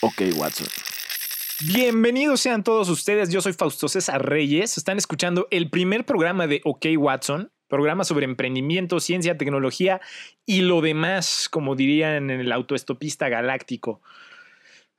[0.00, 0.66] Ok, Watson.
[1.72, 6.60] Bienvenidos sean todos ustedes, yo soy Fausto César Reyes, están escuchando el primer programa de
[6.64, 10.00] OK Watson, programa sobre emprendimiento, ciencia, tecnología
[10.46, 14.00] y lo demás, como dirían en el autoestopista galáctico.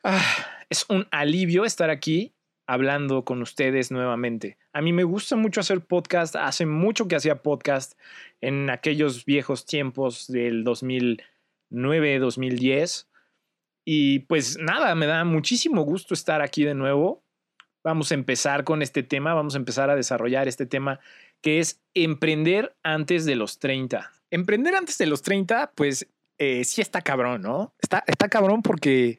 [0.03, 0.23] Ah,
[0.69, 2.33] es un alivio estar aquí
[2.69, 4.59] hablando con ustedes nuevamente.
[4.73, 7.99] A mí me gusta mucho hacer podcast, hace mucho que hacía podcast
[8.41, 13.09] en aquellos viejos tiempos del 2009, 2010
[13.85, 17.23] y pues nada, me da muchísimo gusto estar aquí de nuevo.
[17.83, 20.99] Vamos a empezar con este tema, vamos a empezar a desarrollar este tema
[21.41, 24.11] que es emprender antes de los 30.
[24.29, 27.73] Emprender antes de los 30, pues eh, sí está cabrón, ¿no?
[27.81, 29.17] Está, está cabrón porque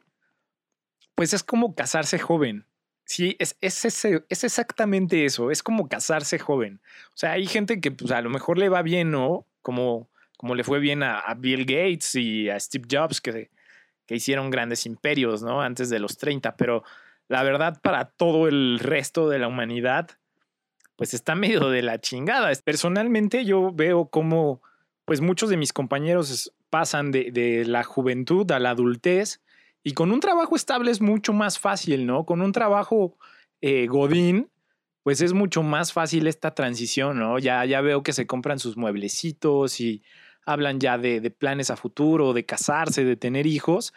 [1.15, 2.65] pues es como casarse joven.
[3.05, 6.81] Sí, es, es, es, exactamente eso, es como casarse joven.
[7.09, 9.45] O sea, hay gente que pues, a lo mejor le va bien, ¿no?
[9.61, 13.49] Como, como le fue bien a, Bill Gates y a Steve Jobs, que
[14.11, 15.61] que hicieron grandes imperios, ¿no?
[15.61, 16.83] Antes de los 30, pero
[17.29, 20.09] la verdad para todo el resto de la humanidad,
[20.97, 22.51] pues está medio de la chingada.
[22.61, 24.61] Personalmente yo veo cómo,
[25.05, 29.39] pues muchos de mis compañeros pasan de, la juventud a la adultez
[29.83, 32.25] y con un trabajo estable es mucho más fácil, ¿no?
[32.25, 33.17] Con un trabajo
[33.61, 34.49] eh, godín,
[35.03, 37.39] pues es mucho más fácil esta transición, ¿no?
[37.39, 40.03] Ya, ya veo que se compran sus mueblecitos y
[40.45, 43.93] hablan ya de, planes a futuro, de casarse, de tener hijos,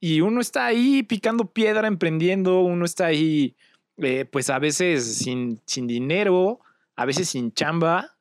[0.00, 3.56] y uno está ahí picando piedra, emprendiendo, uno está ahí,
[3.96, 6.60] eh, pues a veces sin, sin dinero,
[6.94, 8.16] a veces sin chamba.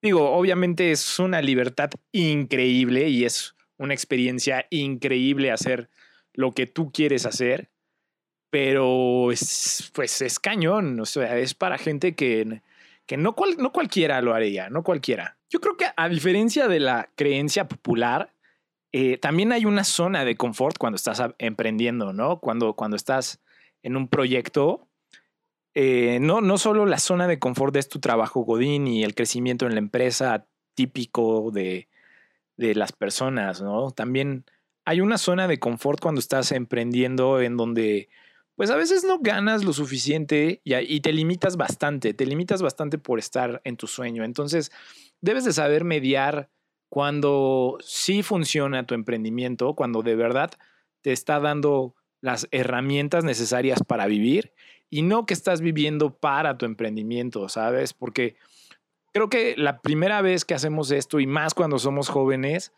[0.00, 5.90] Digo, obviamente es una libertad increíble y es una experiencia increíble hacer
[6.38, 7.68] lo que tú quieres hacer,
[8.48, 12.62] pero es, pues es cañón, o sea, es para gente que,
[13.06, 15.36] que no, no cualquiera lo haría, no cualquiera.
[15.50, 18.32] Yo creo que a diferencia de la creencia popular,
[18.92, 22.38] eh, también hay una zona de confort cuando estás emprendiendo, ¿no?
[22.38, 23.40] Cuando, cuando estás
[23.82, 24.86] en un proyecto,
[25.74, 29.66] eh, no, no solo la zona de confort es tu trabajo Godín y el crecimiento
[29.66, 31.88] en la empresa típico de,
[32.56, 33.90] de las personas, ¿no?
[33.90, 34.44] También
[34.88, 38.08] hay una zona de confort cuando estás emprendiendo en donde
[38.56, 42.96] pues a veces no ganas lo suficiente y, y, te limitas bastante, te limitas bastante
[42.96, 44.24] por estar en tu sueño.
[44.24, 44.72] Entonces,
[45.20, 46.48] debes de saber mediar
[46.88, 50.52] cuando sí funciona tu emprendimiento, cuando de verdad
[51.02, 54.54] te está dando las herramientas necesarias para vivir
[54.88, 57.92] y no que estás viviendo para tu emprendimiento, ¿sabes?
[57.92, 58.36] Porque
[59.12, 62.72] creo que la primera vez que hacemos esto y más cuando somos jóvenes,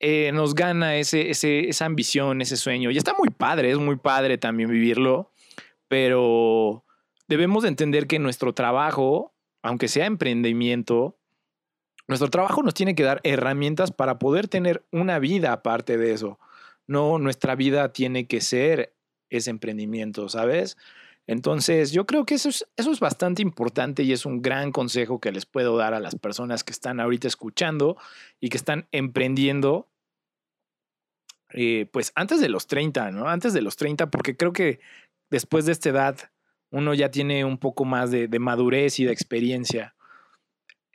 [0.00, 2.90] eh, nos gana ese, esa ambición, ese sueño.
[2.90, 5.30] Y está muy padre, es muy padre también vivirlo,
[5.88, 6.84] pero
[7.28, 11.16] debemos de entender que nuestro trabajo, aunque sea emprendimiento,
[12.06, 16.38] nuestro trabajo nos tiene que dar herramientas para poder tener una vida aparte de eso.
[16.86, 18.94] No, nuestra vida tiene que ser
[19.30, 20.76] ese emprendimiento, ¿sabes?
[21.26, 25.46] Entonces, yo creo que eso es, bastante importante y es un gran consejo que les
[25.46, 27.96] puedo dar a las personas que están ahorita escuchando
[28.40, 29.88] y que están emprendiendo,
[31.52, 33.28] eh, pues antes de los 30, ¿no?
[33.28, 34.80] Antes de los 30, porque creo que
[35.30, 36.18] después de esta edad
[36.70, 39.93] uno ya tiene un poco más de madurez y de experiencia.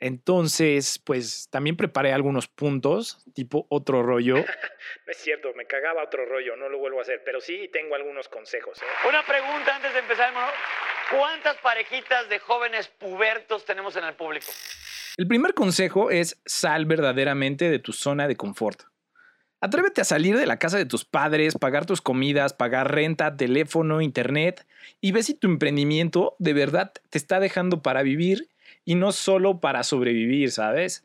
[0.00, 4.36] Entonces, pues también preparé algunos puntos, tipo otro rollo.
[4.36, 4.44] no
[5.06, 8.28] es cierto, me cagaba otro rollo, no lo vuelvo a hacer, pero sí tengo algunos
[8.28, 8.78] consejos.
[8.80, 9.08] ¿eh?
[9.08, 10.50] Una pregunta antes de empezar, hermano.
[11.10, 14.46] ¿Cuántas parejitas de jóvenes pubertos tenemos en el público?
[15.16, 18.82] El primer consejo es sal verdaderamente de tu zona de confort.
[19.60, 24.00] Atrévete a salir de la casa de tus padres, pagar tus comidas, pagar renta, teléfono,
[24.00, 24.66] internet
[25.02, 28.48] y ve si tu emprendimiento de verdad te está dejando para vivir
[28.84, 31.04] y no solo para sobrevivir, ¿sabes?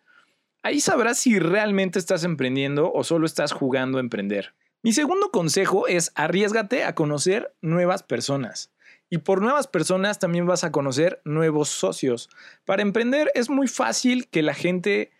[0.63, 4.53] Ahí sabrás si realmente estás emprendiendo o solo estás jugando a emprender.
[4.81, 8.71] Mi segundo consejo es arriesgate a conocer nuevas personas.
[9.09, 12.29] Y por nuevas personas también vas a conocer nuevos socios.
[12.65, 15.11] Para emprender es muy fácil que la gente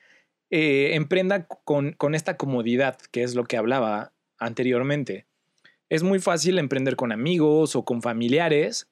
[0.50, 5.26] eh, emprenda con, con esta comodidad, que es lo que hablaba anteriormente.
[5.90, 8.88] Es muy fácil emprender con amigos o con familiares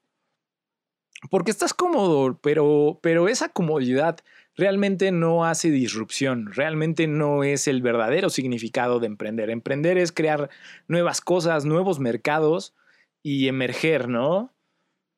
[1.30, 4.20] porque estás cómodo, pero, pero esa comodidad
[4.56, 9.50] realmente no hace disrupción, realmente no es el verdadero significado de emprender.
[9.50, 10.50] Emprender es crear
[10.88, 12.74] nuevas cosas, nuevos mercados
[13.24, 14.54] y emerger, ¿no?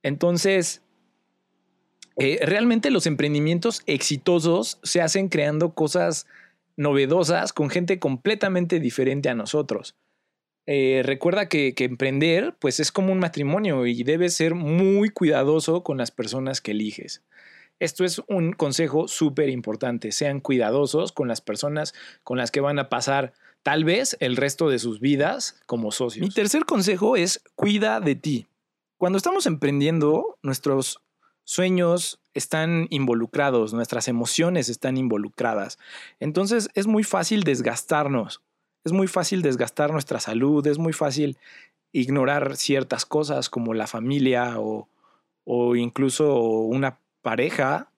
[0.04, 0.84] Entonces,
[2.18, 6.28] eh, realmente los emprendimientos exitosos se hacen creando cosas
[6.78, 9.96] novedosas con gente completamente diferente a nosotros.
[10.68, 15.98] Eh, recuerda que, emprender pues es como un matrimonio y debes ser muy cuidadoso con
[15.98, 17.22] las personas que eliges.
[17.80, 20.12] Esto es un consejo súper importante.
[20.12, 23.34] Sean cuidadosos con las personas con las que van a pasar
[23.64, 26.26] tal vez el resto de sus vidas como socios.
[26.26, 28.48] Mi tercer consejo es cuida de ti.
[28.98, 31.02] Cuando estamos emprendiendo, nuestros
[31.44, 35.78] sueños están involucrados, nuestras emociones están involucradas.
[36.20, 38.42] Entonces es muy fácil desgastarnos,
[38.86, 41.38] es muy fácil desgastar nuestra salud, es muy fácil
[41.92, 44.88] ignorar ciertas cosas como la familia o,
[45.44, 47.90] o incluso una pareja.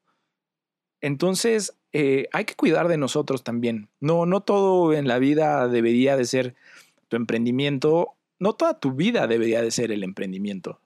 [1.01, 3.89] Entonces eh, hay que cuidar de nosotros también.
[3.99, 6.55] No, no todo en la vida debería de ser
[7.09, 10.79] tu emprendimiento, no toda tu vida debería de ser el emprendimiento.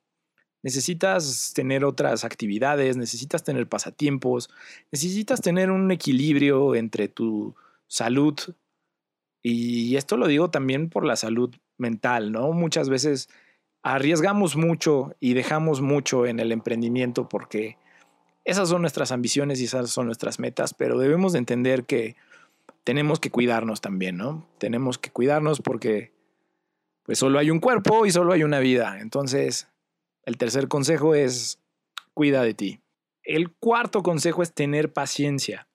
[0.64, 4.50] Necesitas tener otras actividades, necesitas tener pasatiempos,
[4.92, 7.56] necesitas tener un equilibrio entre tu
[7.88, 8.36] salud
[9.44, 12.52] y esto lo digo también por la salud mental, ¿no?
[12.52, 13.30] Muchas veces
[13.84, 17.78] arriesgamos mucho y dejamos mucho en el emprendimiento porque
[18.46, 22.16] esas son nuestras ambiciones y esas son nuestras metas, pero debemos de entender que
[22.84, 24.48] tenemos que cuidarnos también, ¿no?
[24.58, 26.12] Tenemos que cuidarnos porque
[27.04, 29.00] pues solo hay un cuerpo y solo hay una vida.
[29.00, 29.68] Entonces,
[30.24, 31.60] el tercer consejo es
[32.14, 32.80] cuida de ti.
[33.24, 35.68] El cuarto consejo es tener paciencia.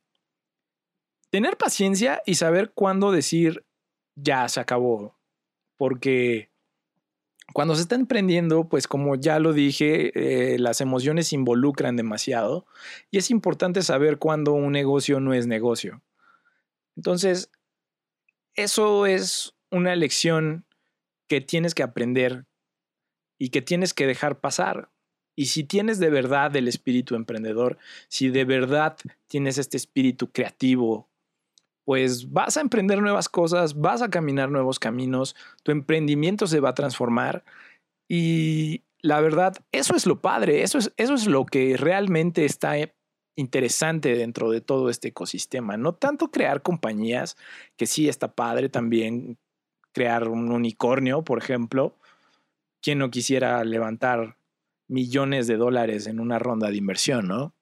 [1.30, 3.64] Tener paciencia y saber cuándo decir
[4.14, 5.18] ya se acabó.
[5.76, 6.50] Porque
[7.52, 10.12] cuando se está emprendiendo, pues como ya lo dije,
[10.54, 12.66] eh, las emociones se involucran demasiado
[13.10, 16.02] y es importante saber cuándo un negocio no es negocio.
[16.96, 17.50] Entonces,
[18.54, 20.64] eso es una lección
[21.28, 22.46] que tienes que aprender
[23.38, 24.90] y que tienes que dejar pasar.
[25.34, 27.76] Y si tienes de verdad el espíritu emprendedor,
[28.08, 28.96] si de verdad
[29.28, 31.10] tienes este espíritu creativo,
[31.86, 36.70] pues vas a emprender nuevas cosas, vas a caminar nuevos caminos, tu emprendimiento se va
[36.70, 37.44] a transformar
[38.08, 42.74] y la verdad, eso es lo padre, eso es, eso es lo que realmente está
[43.36, 45.76] interesante dentro de todo este ecosistema.
[45.76, 47.36] No tanto crear compañías,
[47.76, 49.38] que sí está padre también
[49.92, 51.94] crear un unicornio, por ejemplo,
[52.82, 54.38] ¿quién no quisiera levantar
[54.88, 57.55] millones de dólares en una ronda de inversión, no?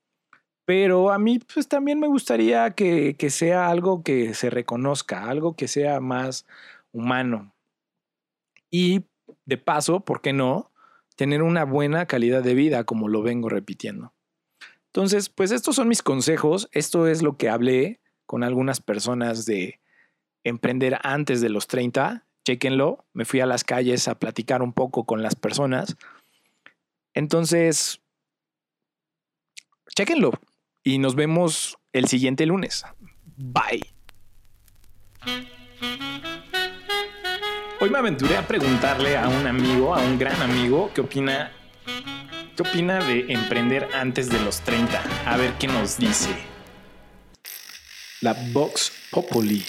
[0.64, 5.56] Pero a mí pues también me gustaría que, que sea algo que se reconozca, algo
[5.56, 6.46] que sea más
[6.92, 7.54] humano.
[8.70, 9.04] Y
[9.44, 10.72] de paso, ¿por qué no?
[11.16, 14.14] Tener una buena calidad de vida, como lo vengo repitiendo.
[14.86, 16.68] Entonces, pues estos son mis consejos.
[16.72, 19.80] Esto es lo que hablé con algunas personas de
[20.44, 23.06] emprender antes de los 30 Chequenlo.
[23.14, 25.96] Me fui a las calles a platicar un poco con las personas.
[27.14, 28.02] Entonces,
[29.94, 30.32] chequenlo.
[30.86, 32.84] Y nos vemos el siguiente lunes.
[33.38, 33.94] Bye.
[37.80, 41.50] Hoy me aventuré a preguntarle a un amigo, a un gran amigo, qué opina,
[42.54, 45.02] qué opina de emprender antes de los 30.
[45.24, 46.36] A ver qué nos dice.
[48.20, 49.64] La Vox Populi.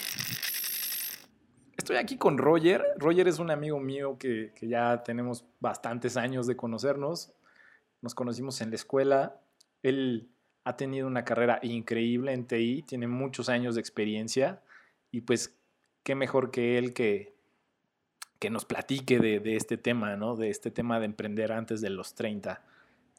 [1.78, 2.84] Estoy aquí con Roger.
[2.98, 7.32] Roger es un amigo mío que, ya tenemos bastantes años de conocernos.
[8.02, 9.40] Nos conocimos en la escuela.
[9.82, 10.30] Él
[10.66, 14.62] ha tenido una carrera increíble en TI, tiene muchos años de experiencia
[15.12, 15.56] y pues
[16.04, 17.36] qué mejor que él que,
[18.40, 20.36] que nos platique de, este tema, ¿no?
[20.36, 22.64] De este tema de emprender antes de los 30.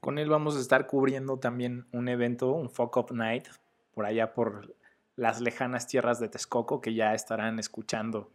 [0.01, 3.47] Con él vamos a estar cubriendo también un evento, un Fuck Up Night,
[3.95, 4.75] por allá por
[5.15, 8.33] las lejanas tierras de Texcoco, que ya estarán escuchando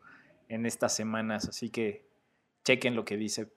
[0.48, 1.50] en estas semanas.
[1.50, 2.08] Así que
[2.64, 3.52] chequen lo que dice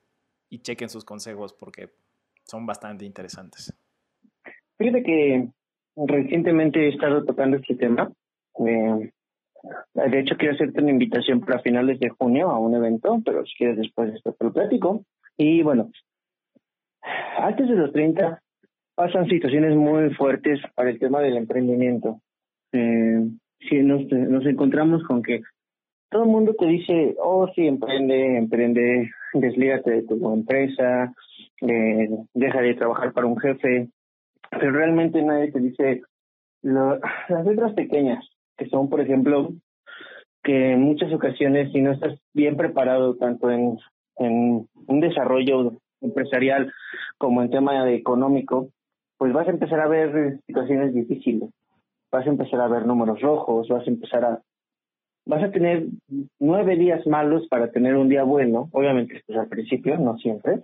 [0.50, 1.94] y chequen sus consejos porque
[2.42, 3.73] son bastante interesantes.
[4.78, 5.49] Fíjate que
[5.97, 8.11] recientemente he estado tocando este tema.
[8.66, 9.11] Eh,
[9.95, 13.57] de hecho, quiero hacerte una invitación para finales de junio a un evento, pero si
[13.57, 15.04] quieres después de esto te lo platico.
[15.37, 15.90] Y bueno,
[17.38, 18.40] antes de los 30
[18.95, 22.21] pasan situaciones muy fuertes para el tema del emprendimiento.
[22.73, 23.28] Eh,
[23.69, 25.40] si nos, nos encontramos con que
[26.11, 31.12] todo el mundo te dice, oh, sí, emprende, emprende, deslígate de tu empresa,
[31.61, 33.88] eh, deja de trabajar para un jefe,
[34.58, 36.02] pero realmente nadie te dice
[36.62, 38.25] las letras pequeñas,
[38.56, 39.50] que son, por ejemplo,
[40.42, 43.78] que en muchas ocasiones, si no estás bien preparado tanto en,
[44.16, 46.73] en un desarrollo empresarial
[47.18, 48.68] como en tema económico,
[49.18, 51.50] pues vas a empezar a ver situaciones difíciles,
[52.11, 54.42] vas a empezar a ver números rojos, vas a empezar a
[55.26, 55.87] vas a tener
[56.38, 60.61] nueve días malos para tener un día bueno, obviamente esto es al principio, no siempre.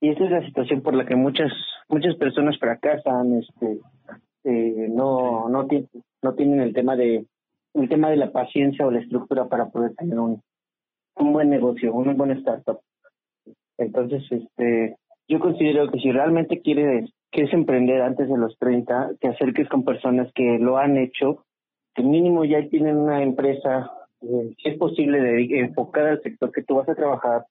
[0.00, 1.52] Y esta es la situación por la que muchas
[1.92, 3.78] muchas personas fracasan, este,
[4.44, 5.88] eh, no no tienen
[6.22, 7.26] no tienen el tema de
[7.74, 10.42] el tema de la paciencia o la estructura para poder tener un
[11.16, 12.80] un buen negocio, un buen startup.
[13.76, 14.96] Entonces, este,
[15.28, 19.84] yo considero que si realmente quieres quieres emprender antes de los 30, te acerques con
[19.84, 21.44] personas que lo han hecho,
[21.94, 26.62] que mínimo ya tienen una empresa, eh, si es posible, de, enfocada al sector que
[26.62, 27.46] tú vas a trabajar,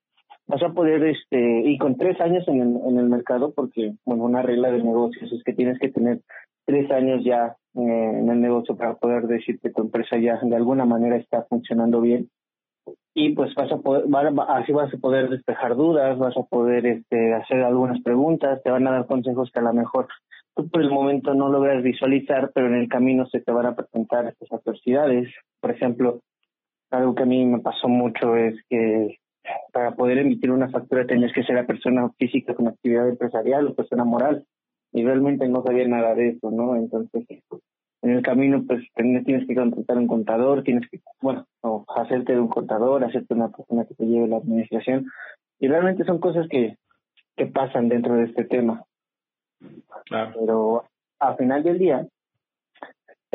[0.51, 2.60] vas a poder, este, y con tres años en
[2.98, 6.20] el, mercado, porque, bueno, una regla de negocios es que tienes que tener
[6.65, 7.79] tres años ya eh,
[8.20, 12.01] en el negocio para poder decir que tu empresa ya de alguna manera está funcionando
[12.01, 12.29] bien
[13.13, 14.05] y pues vas a poder,
[14.48, 18.88] así vas a poder despejar dudas, vas a poder este, hacer algunas preguntas, te van
[18.88, 20.08] a dar consejos que a lo mejor
[20.55, 23.75] tú por el momento no logras visualizar, pero en el camino se te van a
[23.75, 25.29] presentar estas adversidades.
[25.60, 26.20] Por ejemplo,
[26.89, 29.17] algo que a mí me pasó mucho es que
[29.71, 33.75] para poder emitir una factura tenías que ser la persona física con actividad empresarial o
[33.75, 34.45] persona moral
[34.91, 36.75] y realmente no sabía nada de eso, ¿no?
[36.75, 37.25] Entonces,
[38.01, 42.39] en el camino, pues tienes que contratar un contador, tienes que, bueno, o hacerte de
[42.39, 45.05] un contador, hacerte una persona que te lleve la administración.
[45.60, 46.77] Y realmente son cosas que,
[47.38, 48.83] que pasan dentro de este tema.
[50.05, 50.33] Claro.
[50.39, 50.83] Pero
[51.19, 52.07] al final del día,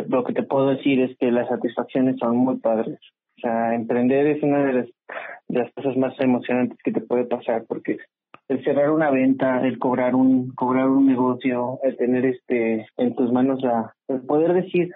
[0.08, 2.98] lo que te puedo decir es que las satisfacciones son muy padres.
[3.38, 4.88] O sea, emprender es una de las,
[5.48, 7.98] de las cosas más emocionantes que te puede pasar porque
[8.48, 13.32] el cerrar una venta, el cobrar un cobrar un negocio, el tener este en tus
[13.32, 14.92] manos la el poder decir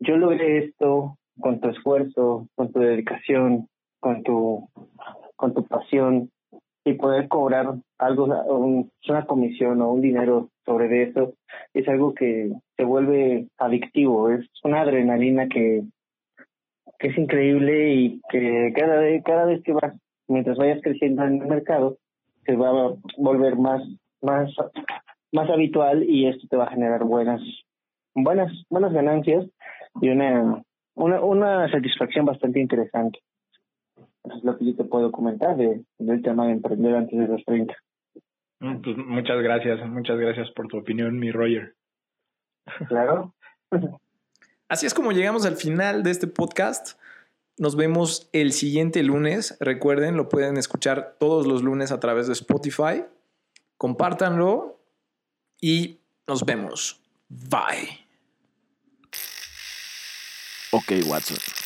[0.00, 3.68] yo logré esto con tu esfuerzo, con tu dedicación,
[4.00, 4.68] con tu
[5.36, 6.30] con tu pasión
[6.84, 8.24] y poder cobrar algo
[9.08, 11.34] una comisión o un dinero sobre eso
[11.74, 15.82] es algo que se vuelve adictivo, es una adrenalina que
[17.02, 19.92] que es increíble y que cada vez cada vez que vas
[20.28, 21.98] mientras vayas creciendo en el mercado
[22.46, 23.82] se va a volver más,
[24.20, 24.54] más,
[25.32, 27.40] más habitual y esto te va a generar buenas,
[28.14, 29.46] buenas, buenas ganancias
[30.00, 30.62] y una,
[30.94, 33.18] una, una satisfacción bastante interesante.
[34.24, 37.26] Eso es lo que yo te puedo comentar de, del tema de emprender antes de
[37.26, 37.74] los 30.
[38.60, 41.74] Mm, pues muchas gracias, muchas gracias por tu opinión, mi Roger.
[42.88, 43.34] Claro.
[44.72, 46.92] Así es como llegamos al final de este podcast.
[47.58, 49.54] Nos vemos el siguiente lunes.
[49.60, 53.04] Recuerden, lo pueden escuchar todos los lunes a través de Spotify.
[53.76, 54.80] Compártanlo
[55.60, 57.02] y nos vemos.
[57.28, 58.06] Bye.
[60.70, 61.61] Ok, Watson.